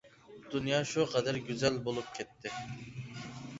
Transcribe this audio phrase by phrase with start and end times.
[0.55, 2.57] دۇنيا شۇ قەدەر گۈزەل بولۇپ كەتتى.